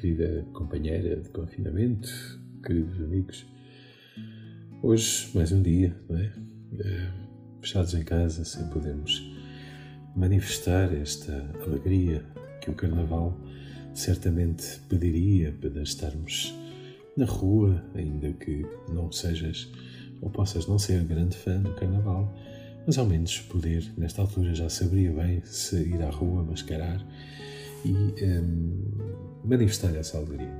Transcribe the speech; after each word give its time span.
querida 0.00 0.46
companheira 0.54 1.16
de 1.16 1.28
confinamento, 1.28 2.08
queridos 2.64 2.98
amigos. 3.02 3.46
Hoje, 4.82 5.28
mais 5.34 5.52
um 5.52 5.60
dia, 5.60 5.94
não 6.08 6.16
é? 6.16 6.32
Eh, 6.78 7.10
fechados 7.60 7.92
em 7.92 8.02
casa, 8.02 8.42
sem 8.46 8.66
podermos 8.68 9.22
manifestar 10.16 10.90
esta 10.94 11.54
alegria 11.66 12.24
que 12.62 12.70
o 12.70 12.74
Carnaval 12.74 13.38
certamente 13.92 14.80
pediria 14.88 15.52
para 15.60 15.82
estarmos 15.82 16.54
na 17.14 17.26
rua, 17.26 17.84
ainda 17.94 18.32
que 18.32 18.64
não 18.88 19.12
sejas 19.12 19.70
ou 20.22 20.30
possas 20.30 20.66
não 20.66 20.78
ser 20.78 21.04
grande 21.04 21.36
fã 21.36 21.60
do 21.60 21.74
Carnaval, 21.74 22.34
mas 22.86 22.96
ao 22.96 23.04
menos 23.04 23.38
poder, 23.38 23.84
nesta 23.98 24.22
altura 24.22 24.54
já 24.54 24.70
saberia 24.70 25.12
bem 25.12 25.42
se 25.44 25.76
ir 25.76 26.00
à 26.00 26.08
rua 26.08 26.42
mascarar 26.42 27.04
e 27.84 28.24
um, 28.24 29.40
manifestar 29.44 29.94
essa 29.96 30.18
alegria. 30.18 30.50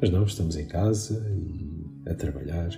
Mas 0.00 0.10
não, 0.10 0.24
estamos 0.24 0.56
em 0.56 0.66
casa 0.66 1.26
e 1.30 1.68
a 2.08 2.14
trabalhar 2.14 2.70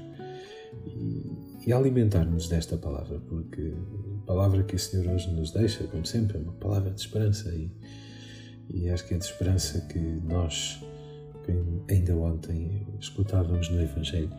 e, 0.86 1.72
a 1.72 1.76
alimentar-nos 1.76 2.48
desta 2.48 2.76
palavra, 2.76 3.20
porque 3.20 3.74
a 4.22 4.26
palavra 4.26 4.62
que 4.62 4.74
o 4.74 4.78
Senhor 4.78 5.06
hoje 5.14 5.30
nos 5.30 5.52
deixa, 5.52 5.84
como 5.84 6.04
sempre, 6.06 6.38
é 6.38 6.40
uma 6.40 6.54
palavra 6.54 6.90
de 6.90 7.00
esperança 7.00 7.54
e, 7.54 7.70
e 8.68 8.88
acho 8.88 9.06
que 9.06 9.14
é 9.14 9.18
de 9.18 9.24
esperança 9.24 9.80
que 9.82 9.98
nós, 9.98 10.82
que 11.44 11.92
ainda 11.92 12.16
ontem 12.16 12.86
escutávamos 12.98 13.68
no 13.68 13.80
Evangelho, 13.80 14.30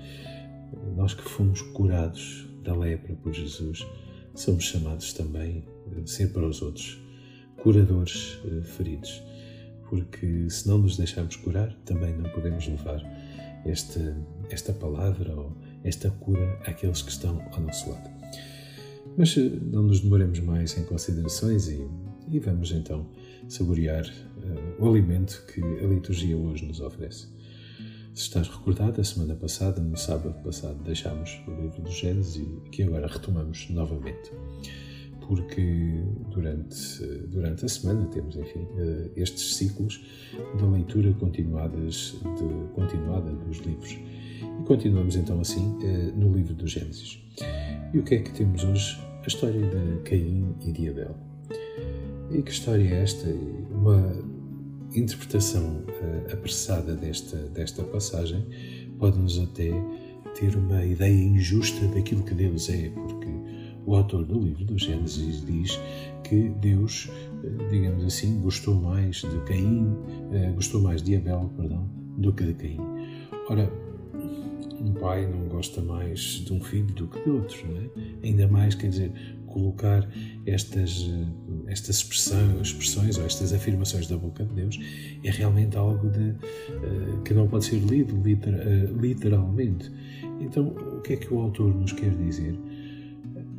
nós 0.95 1.14
que 1.14 1.23
fomos 1.23 1.62
curados 1.62 2.50
da 2.64 2.76
lepra 2.76 3.16
por 3.16 3.34
Jesus, 3.34 3.86
somos 4.34 4.64
chamados 4.64 5.14
também 5.14 5.64
a 5.95 6.08
ser 6.08 6.31
para 6.34 6.47
os 6.47 6.62
outros 6.62 7.02
curadores 7.62 8.40
eh, 8.45 8.62
feridos, 8.62 9.22
porque 9.90 10.50
se 10.50 10.67
não 10.67 10.80
nos 10.80 10.98
deixarmos 10.98 11.36
curar, 11.36 11.73
também 11.86 12.16
não 12.16 12.30
podemos 12.31 12.68
levar 12.68 13.02
esta, 13.66 14.18
esta 14.50 14.73
palavra 14.73 15.36
ou 15.36 15.56
esta 15.84 16.09
cura 16.09 16.59
àqueles 16.66 17.02
que 17.02 17.12
estão 17.12 17.42
ao 17.52 17.62
nosso 17.62 17.90
lado. 17.90 18.09
Mas 19.18 19.38
eh, 19.38 19.42
não 19.62 19.84
nos 19.84 20.02
demoremos 20.02 20.40
mais 20.40 20.78
em 20.78 20.84
considerações 20.86 21.68
e, 21.68 21.88
e 22.30 22.40
vamos 22.40 22.72
então 22.72 23.08
saborear 23.48 24.06
uh, 24.06 24.84
o 24.84 24.90
alimento 24.90 25.44
que 25.53 25.62
a 25.62 25.88
liturgia 25.88 26.38
hoje 26.38 26.66
nos 26.66 26.80
oferece. 26.80 27.28
Se 28.14 28.23
estás 28.23 28.48
recordado, 28.48 29.00
a 29.00 29.03
semana 29.03 29.36
passada, 29.36 29.81
no 29.81 29.98
sábado 29.98 30.42
passado, 30.44 30.81
deixámos 30.84 31.42
o 31.48 31.62
livro 31.62 31.81
do 31.81 31.92
Gênesis 31.92 32.38
e 32.38 32.70
que 32.70 32.84
agora 32.84 33.08
retomamos 33.08 33.70
novamente. 33.70 34.31
Porque 35.27 36.03
durante, 36.30 37.03
durante 37.27 37.66
a 37.66 37.69
semana 37.69 38.05
temos, 38.08 38.36
enfim, 38.36 38.67
eh, 38.77 39.11
estes 39.16 39.55
ciclos 39.55 40.03
de 40.58 40.66
leitura 40.66 41.13
continuadas 41.13 42.17
de, 42.22 42.73
continuada 42.73 43.31
dos 43.31 43.59
livros. 43.59 43.97
E 44.41 44.63
continuamos 44.66 45.16
então 45.16 45.39
assim 45.39 45.78
eh, 45.83 46.11
no 46.16 46.33
livro 46.33 46.53
do 46.53 46.67
Gênesis. 46.67 47.19
E 47.94 48.00
o 48.00 48.03
que 48.03 48.16
é 48.16 48.19
que 48.19 48.31
temos 48.33 48.63
hoje? 48.63 49.00
A 49.23 49.28
história 49.28 49.61
de 49.61 50.02
Caim 50.03 50.55
e 50.66 50.72
de 50.72 50.89
Abel. 50.89 51.16
E 52.31 52.41
que 52.41 52.52
história 52.52 52.83
é 52.83 53.03
esta? 53.03 53.30
Uma 53.30 54.13
interpretação 54.94 55.83
uh, 55.88 56.33
apressada 56.33 56.95
desta, 56.95 57.38
desta 57.50 57.83
passagem 57.83 58.45
pode-nos 58.97 59.39
até 59.39 59.72
ter 60.35 60.56
uma 60.56 60.85
ideia 60.85 61.13
injusta 61.13 61.88
daquilo 61.88 62.23
que 62.23 62.33
Deus 62.33 62.69
é, 62.69 62.89
porque 62.89 63.28
o 63.92 63.95
autor 63.95 64.23
do 64.23 64.39
livro 64.39 64.64
do 64.64 64.78
Gênesis 64.78 65.45
diz 65.45 65.78
que 66.23 66.47
Deus, 66.61 67.09
uh, 67.44 67.70
digamos 67.70 68.06
assim, 68.06 68.39
gostou 68.39 68.74
mais 68.74 69.18
de 69.18 69.38
Caim, 69.46 69.84
uh, 69.84 70.53
gostou 70.56 70.79
mais 70.79 71.02
de 71.02 71.18
Abel, 71.18 71.52
perdão, 71.57 71.90
do 72.18 72.31
que 72.31 72.46
de 72.46 72.53
Caim. 72.53 72.79
Ora, 73.50 73.69
um 74.79 74.94
pai 74.94 75.28
não 75.28 75.46
gosta 75.50 75.81
mais 75.81 76.19
de 76.19 76.53
um 76.53 76.62
filho 76.62 76.94
do 76.94 77.06
que 77.06 77.22
de 77.22 77.31
outro, 77.31 77.68
não 77.69 77.81
é? 77.81 77.90
Ainda 78.24 78.47
mais, 78.47 78.75
quer 78.75 78.88
dizer, 78.88 79.12
colocar 79.46 80.08
estas, 80.46 81.09
eh, 81.12 81.72
estas 81.72 81.97
expressões, 81.97 82.62
expressões 82.62 83.18
ou 83.18 83.25
estas 83.25 83.52
afirmações 83.52 84.08
da 84.08 84.18
boca 84.18 84.46
de 84.46 84.53
Deus 84.53 84.79
é 85.23 85.29
realmente 85.29 85.75
algo 85.75 86.09
de, 86.09 86.34
que 87.25 87.34
não 87.34 87.47
pode 87.47 87.66
ser 87.66 87.78
lido 87.78 88.16
liter, 88.23 88.53
literalmente. 88.97 89.91
Então, 90.40 90.69
o 90.69 91.02
que 91.02 91.13
é 91.13 91.18
que 91.18 91.31
o 91.31 91.41
autor 91.41 91.75
nos 91.75 91.91
quer 91.91 92.16
dizer? 92.16 92.58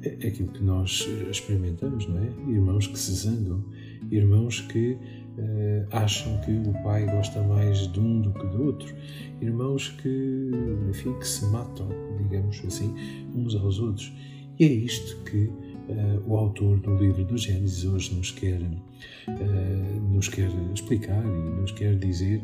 É 0.05 0.27
aquilo 0.27 0.49
que 0.49 0.63
nós 0.63 1.09
experimentamos, 1.31 2.09
não 2.09 2.19
é? 2.19 2.27
Irmãos 2.51 2.89
que 2.89 2.99
se 2.99 3.13
zangam, 3.13 3.65
irmãos 4.11 4.61
que 4.61 4.93
uh, 5.39 5.87
acham 5.91 6.39
que 6.41 6.51
o 6.51 6.73
pai 6.83 7.07
gosta 7.07 7.43
mais 7.43 7.87
de 7.87 8.01
um 8.01 8.21
do 8.21 8.33
que 8.33 8.47
do 8.47 8.65
outro, 8.65 8.95
irmãos 9.41 9.89
que, 10.03 10.51
enfim, 10.91 11.13
que 11.15 11.27
se 11.27 11.47
matam, 11.47 11.89
digamos 12.19 12.63
assim, 12.67 12.95
uns 13.35 13.55
aos 13.55 13.79
outros. 13.79 14.13
E 14.59 14.65
é 14.65 14.69
isto 14.69 15.17
que 15.25 15.45
uh, 15.45 16.23
o 16.27 16.37
autor 16.37 16.79
do 16.81 16.97
livro 16.97 17.25
do 17.25 17.39
Gênesis 17.39 17.85
hoje 17.85 18.15
nos 18.15 18.31
quer, 18.31 18.61
uh, 18.61 20.01
nos 20.13 20.29
quer 20.29 20.51
explicar 20.75 21.25
e 21.25 21.61
nos 21.61 21.73
quer 21.73 21.97
dizer 21.97 22.43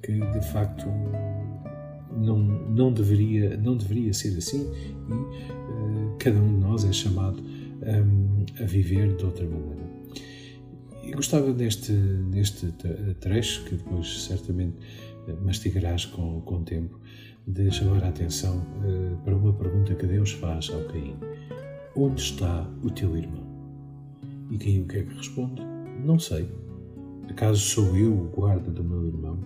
que 0.00 0.12
de 0.12 0.52
facto 0.52 0.86
não, 2.16 2.38
não, 2.38 2.92
deveria, 2.92 3.56
não 3.56 3.76
deveria 3.76 4.12
ser 4.12 4.36
assim 4.38 4.64
e 5.08 6.09
cada 6.20 6.38
um 6.38 6.54
de 6.54 6.60
nós 6.60 6.84
é 6.84 6.92
chamado 6.92 7.42
um, 7.42 8.44
a 8.62 8.66
viver 8.66 9.16
de 9.16 9.24
outra 9.24 9.44
maneira. 9.44 9.90
E 11.02 11.12
gostava 11.12 11.50
neste, 11.52 11.92
neste 11.92 12.70
trecho, 13.20 13.64
que 13.64 13.74
depois 13.74 14.24
certamente 14.24 14.76
mastigarás 15.42 16.04
com, 16.04 16.42
com 16.42 16.56
o 16.56 16.62
tempo, 16.62 17.00
de 17.46 17.70
chamar 17.70 18.04
a 18.04 18.08
atenção 18.08 18.58
uh, 18.58 19.16
para 19.24 19.34
uma 19.34 19.52
pergunta 19.52 19.94
que 19.94 20.06
Deus 20.06 20.32
faz 20.32 20.68
ao 20.70 20.84
Caim. 20.84 21.16
Onde 21.96 22.20
está 22.20 22.68
o 22.82 22.90
teu 22.90 23.16
irmão? 23.16 23.44
E 24.50 24.58
quem 24.58 24.82
o 24.82 24.86
que 24.86 24.98
é 24.98 25.02
que 25.02 25.14
responde? 25.14 25.62
Não 26.04 26.18
sei. 26.18 26.48
Acaso 27.28 27.60
sou 27.60 27.96
eu 27.96 28.12
o 28.12 28.28
guarda 28.28 28.70
do 28.70 28.84
meu 28.84 29.06
irmão? 29.06 29.38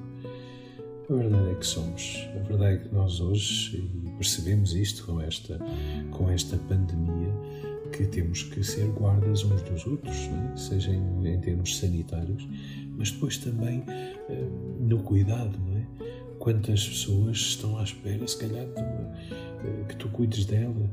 A 1.09 1.15
verdade 1.15 1.51
é 1.51 1.55
que 1.55 1.67
somos. 1.67 2.29
A 2.35 2.49
verdade 2.49 2.75
é 2.75 2.77
que 2.79 2.95
nós 2.95 3.21
hoje, 3.21 3.91
percebemos 4.17 4.75
isto 4.75 5.07
com 5.07 5.21
esta, 5.21 5.59
com 6.11 6.31
esta 6.31 6.57
pandemia, 6.57 7.33
que 7.93 8.07
temos 8.07 8.43
que 8.43 8.63
ser 8.65 8.87
guardas 8.89 9.45
uns 9.45 9.63
dos 9.63 9.87
outros, 9.87 10.17
é? 10.17 10.57
seja 10.57 10.91
em, 10.91 11.27
em, 11.27 11.41
termos 11.41 11.77
sanitários, 11.77 12.47
mas 12.97 13.11
depois 13.11 13.39
também 13.39 13.81
uh, 13.81 14.77
no 14.81 15.01
cuidado, 15.03 15.57
não 15.59 15.77
é? 15.79 15.87
Quantas 16.39 16.87
pessoas 16.87 17.37
estão 17.37 17.79
à 17.79 17.85
espera, 17.85 18.27
se 18.27 18.37
calhar, 18.37 18.67
de, 18.67 18.81
uh, 18.81 19.85
que 19.89 19.97
tu 19.97 20.09
cuides 20.09 20.45
dela, 20.45 20.91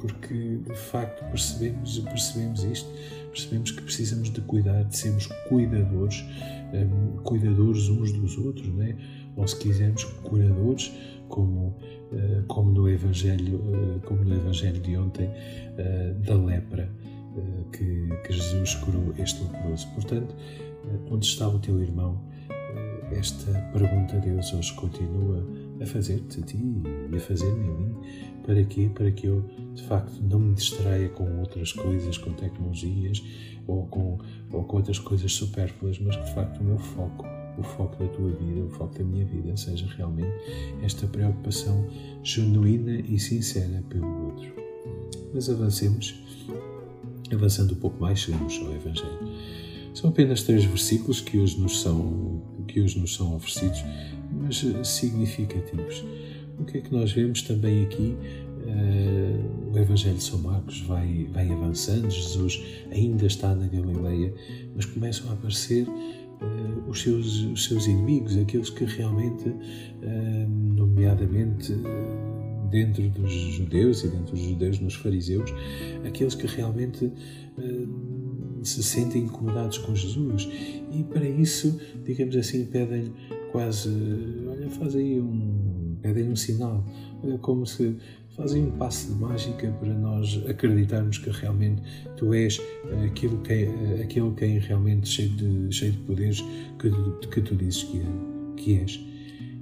porque 0.00 0.58
de 0.58 0.74
facto 0.74 1.24
percebemos, 1.30 1.98
percebemos 2.00 2.64
isto, 2.64 2.88
percebemos 3.30 3.70
que 3.70 3.82
precisamos 3.82 4.30
de 4.30 4.40
cuidar, 4.42 4.84
de 4.84 4.96
sermos 4.96 5.26
cuidadores, 5.48 6.24
um, 6.72 7.16
cuidadores 7.22 7.88
uns 7.88 8.12
dos 8.12 8.36
outros, 8.38 8.68
não 8.68 8.82
é? 8.82 8.96
ou 9.36 9.48
se 9.48 9.56
quisermos, 9.58 10.04
curadores, 10.04 10.92
como, 11.28 11.68
uh, 12.12 12.44
como, 12.46 12.70
no 12.70 12.88
Evangelho, 12.88 13.56
uh, 13.56 14.00
como 14.04 14.24
no 14.24 14.34
Evangelho 14.34 14.80
de 14.80 14.96
ontem, 14.96 15.28
uh, 15.28 16.14
da 16.20 16.34
lepra 16.34 16.90
que, 17.72 18.08
que, 18.26 18.32
Jesus 18.34 18.74
curou 18.74 19.14
este 19.16 19.42
leproso. 19.42 19.88
Portanto, 19.94 20.34
onde 21.10 21.24
está 21.24 21.48
o 21.48 21.58
teu 21.58 21.80
irmão? 21.80 22.20
esta 23.10 23.52
pergunta 23.72 24.18
Deus 24.18 24.52
hoje 24.54 24.72
continua 24.74 25.46
a 25.82 25.86
fazer-te 25.86 26.40
a 26.40 26.42
ti 26.44 26.82
e 27.10 27.16
a 27.16 27.20
fazer-me 27.20 27.68
a 27.68 27.72
mim. 27.72 27.96
Para 28.46 28.64
quê? 28.64 28.90
Para 28.94 29.10
que 29.10 29.26
eu, 29.26 29.44
de 29.74 29.82
facto, 29.84 30.22
não 30.22 30.38
me 30.38 30.54
distraia 30.54 31.08
com 31.08 31.38
outras 31.38 31.72
coisas, 31.72 32.18
com 32.18 32.32
tecnologias 32.32 33.22
ou 33.66 33.86
com, 33.86 34.18
ou 34.52 34.64
com 34.64 34.76
outras 34.76 34.98
coisas 34.98 35.32
supérfluas, 35.32 35.98
mas 35.98 36.16
que, 36.16 36.24
de 36.24 36.34
facto, 36.34 36.60
o 36.60 36.64
meu 36.64 36.78
foco, 36.78 37.26
o 37.58 37.62
foco 37.62 38.02
da 38.02 38.08
tua 38.10 38.30
vida, 38.30 38.60
o 38.60 38.68
foco 38.70 38.98
da 38.98 39.04
minha 39.04 39.24
vida, 39.24 39.56
seja 39.56 39.86
realmente 39.96 40.32
esta 40.82 41.06
preocupação 41.06 41.86
genuína 42.22 43.00
e 43.00 43.18
sincera 43.18 43.82
pelo 43.88 44.26
outro. 44.26 44.52
Mas 45.32 45.48
avancemos, 45.48 46.14
avançando 47.32 47.72
um 47.72 47.78
pouco 47.78 48.00
mais, 48.00 48.18
chegamos 48.20 48.58
ao 48.58 48.74
Evangelho. 48.74 49.18
São 49.94 50.10
apenas 50.10 50.42
três 50.42 50.64
versículos 50.64 51.20
que 51.20 51.38
hoje 51.38 51.60
nos 51.60 51.80
são, 51.80 52.42
que 52.66 52.80
hoje 52.80 52.98
nos 52.98 53.14
são 53.14 53.36
oferecidos, 53.36 53.82
mas 54.30 54.62
significativos. 54.88 56.04
O 56.58 56.64
que 56.64 56.78
é 56.78 56.80
que 56.80 56.92
nós 56.92 57.12
vemos 57.12 57.42
também 57.42 57.82
aqui? 57.84 58.16
Uh, 58.62 59.72
o 59.74 59.78
Evangelho 59.78 60.16
de 60.16 60.22
São 60.22 60.38
Marcos 60.38 60.80
vai, 60.82 61.26
vai 61.32 61.50
avançando, 61.50 62.08
Jesus 62.10 62.62
ainda 62.90 63.26
está 63.26 63.54
na 63.54 63.66
Galileia, 63.66 64.32
mas 64.74 64.84
começam 64.84 65.30
a 65.30 65.32
aparecer 65.32 65.88
uh, 65.88 66.88
os, 66.88 67.00
seus, 67.00 67.44
os 67.44 67.64
seus 67.64 67.86
inimigos, 67.86 68.36
aqueles 68.36 68.70
que 68.70 68.84
realmente, 68.84 69.48
uh, 69.48 70.48
nomeadamente 70.48 71.74
dentro 72.70 73.08
dos 73.10 73.32
judeus 73.32 74.04
e 74.04 74.08
dentro 74.08 74.34
dos 74.34 74.40
judeus 74.40 74.78
nos 74.78 74.94
fariseus, 74.94 75.52
aqueles 76.06 76.34
que 76.34 76.46
realmente 76.46 77.12
se 78.62 78.82
sentem 78.82 79.24
incomodados 79.24 79.76
com 79.76 79.94
Jesus. 79.94 80.48
E 80.90 81.02
para 81.04 81.28
isso, 81.28 81.78
digamos 82.02 82.34
assim, 82.34 82.64
pedem 82.64 83.12
quase, 83.50 83.90
olha, 84.48 84.70
faz 84.70 84.96
aí 84.96 85.20
um, 85.20 85.96
pedem 86.00 86.30
um 86.30 86.36
sinal, 86.36 86.84
olha, 87.22 87.36
como 87.38 87.66
se 87.66 87.96
fazem 88.36 88.64
um 88.64 88.70
passo 88.72 89.12
de 89.12 89.20
mágica 89.20 89.70
para 89.80 89.92
nós 89.94 90.42
acreditarmos 90.48 91.18
que 91.18 91.30
realmente 91.30 91.82
tu 92.16 92.32
és 92.32 92.60
aquilo 93.04 93.38
que, 93.42 93.68
aquilo 94.02 94.34
quem 94.34 94.58
realmente 94.58 95.08
cheio 95.08 95.30
de, 95.30 95.74
cheio 95.74 95.92
de 95.92 95.98
poderes 95.98 96.42
que, 96.78 96.90
que 97.28 97.40
tu 97.40 97.54
dizes 97.54 97.84
que, 97.84 98.00
é, 98.00 98.06
que 98.56 98.78
és. 98.78 99.00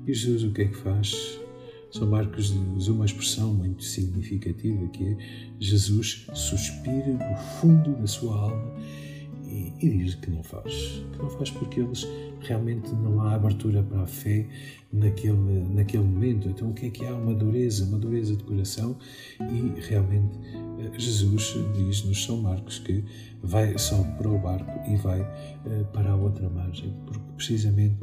E 0.07 0.15
Jesus 0.15 0.45
o 0.45 0.53
que 0.53 0.63
é 0.63 0.65
que 0.67 0.77
faz? 0.77 1.41
São 1.91 2.09
Marcos 2.09 2.55
usa 2.77 2.93
uma 2.93 3.05
expressão 3.05 3.53
muito 3.53 3.83
significativa 3.83 4.87
que 4.89 5.05
é 5.05 5.17
Jesus 5.59 6.27
suspira 6.35 7.13
do 7.13 7.37
fundo 7.61 7.97
da 7.97 8.07
sua 8.07 8.37
alma 8.37 8.75
e, 9.51 9.73
e 9.81 9.91
diz 9.91 10.15
que 10.15 10.31
não 10.31 10.43
faz. 10.43 11.03
Que 11.13 11.19
não 11.19 11.31
faz 11.31 11.51
porque 11.51 11.81
eles 11.81 12.07
realmente 12.41 12.91
não 12.95 13.21
há 13.21 13.35
abertura 13.35 13.83
para 13.83 14.03
a 14.03 14.07
fé 14.07 14.47
naquele, 14.93 15.61
naquele 15.75 16.05
momento. 16.05 16.49
Então 16.49 16.71
o 16.71 16.75
que 16.75 16.87
é 16.87 16.91
que 16.91 17.05
há? 17.05 17.15
Uma 17.15 17.35
dureza, 17.35 17.85
uma 17.85 17.99
dureza 17.99 18.37
de 18.37 18.45
coração 18.45 18.97
e 19.41 19.81
realmente 19.81 20.39
eh, 20.79 20.99
Jesus 20.99 21.55
diz-nos 21.75 22.25
São 22.25 22.41
Marcos 22.41 22.79
que 22.79 23.05
vai 23.43 23.77
só 23.79 24.03
para 24.17 24.29
o 24.29 24.39
barco 24.39 24.71
e 24.91 24.97
vai 24.97 25.21
uh, 25.21 25.85
para 25.93 26.11
a 26.11 26.17
outra 26.17 26.49
margem, 26.49 26.93
porque, 27.07 27.25
precisamente 27.37 27.97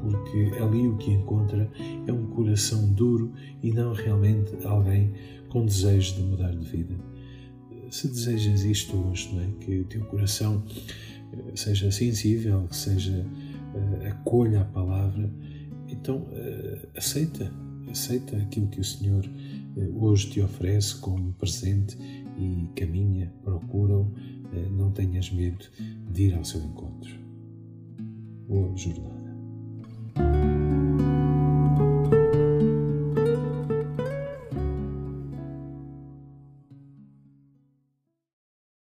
porque 0.00 0.62
ali 0.62 0.88
o 0.88 0.96
que 0.96 1.10
encontra 1.10 1.70
é 2.06 2.12
um 2.12 2.26
coração 2.26 2.88
duro 2.92 3.32
e 3.62 3.70
não 3.70 3.92
realmente 3.92 4.54
alguém 4.66 5.12
com 5.48 5.64
desejo 5.64 6.16
de 6.16 6.22
mudar 6.22 6.54
de 6.54 6.64
vida. 6.64 6.94
Se 7.90 8.08
desejas 8.08 8.62
isto 8.62 8.96
hoje, 8.96 9.34
não 9.34 9.42
é? 9.42 9.48
que 9.60 9.80
o 9.80 9.84
teu 9.84 10.04
coração 10.06 10.62
eh, 11.32 11.56
seja 11.56 11.90
sensível, 11.90 12.66
que 12.68 12.76
seja 12.76 13.24
uh, 13.74 14.08
acolha 14.08 14.60
a 14.60 14.64
palavra, 14.64 15.30
então 15.88 16.18
uh, 16.18 16.88
aceita, 16.96 17.52
aceita 17.90 18.36
aquilo 18.36 18.68
que 18.68 18.80
o 18.80 18.84
Senhor 18.84 19.28
hoje 19.94 20.30
te 20.30 20.40
oferece 20.40 20.96
como 20.96 21.32
presente 21.34 21.96
e 22.36 22.68
caminha, 22.74 23.32
procura-o, 23.44 24.12
não 24.72 24.90
tenhas 24.90 25.30
medo 25.30 25.64
de 26.10 26.24
ir 26.24 26.34
ao 26.34 26.44
seu 26.44 26.60
encontro. 26.60 27.10
Boa 28.48 28.76
jornada. 28.76 29.17